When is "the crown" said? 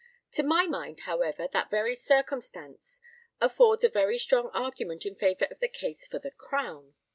6.17-6.95